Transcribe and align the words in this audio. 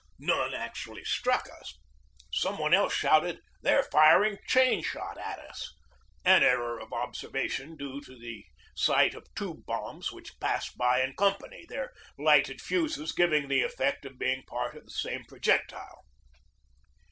None 0.17 0.55
actually 0.55 1.03
struck 1.03 1.47
us. 1.61 1.77
Some 2.33 2.57
one 2.57 2.73
else 2.73 2.91
shouted, 2.95 3.39
"They're 3.61 3.83
firing 3.83 4.39
chain 4.47 4.81
shot 4.81 5.19
at 5.19 5.37
us!" 5.37 5.75
an 6.25 6.41
error 6.41 6.79
of 6.79 6.91
observation 6.91 7.75
due 7.77 8.01
to 8.05 8.17
the 8.17 8.43
sight 8.73 9.13
of 9.13 9.27
two 9.35 9.61
bombs 9.67 10.11
which 10.11 10.39
passed 10.39 10.75
by 10.75 11.03
in 11.03 11.13
company, 11.15 11.67
their 11.69 11.93
lighted 12.17 12.61
fuses 12.61 13.11
giving 13.11 13.47
the 13.47 13.61
effect 13.61 14.03
of 14.03 14.17
being 14.17 14.41
part 14.47 14.75
of 14.75 14.85
the 14.85 14.89
same 14.89 15.23
pro 15.25 15.37
jectile. 15.37 15.99